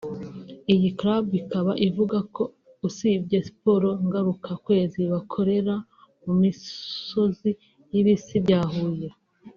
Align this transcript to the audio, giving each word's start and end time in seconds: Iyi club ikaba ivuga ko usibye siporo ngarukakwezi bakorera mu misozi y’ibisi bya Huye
Iyi 0.73 0.89
club 0.99 1.25
ikaba 1.41 1.71
ivuga 1.87 2.17
ko 2.35 2.43
usibye 2.87 3.37
siporo 3.47 3.89
ngarukakwezi 4.05 5.01
bakorera 5.13 5.75
mu 6.23 6.33
misozi 6.41 7.49
y’ibisi 7.91 8.35
bya 8.45 8.61
Huye 8.73 9.09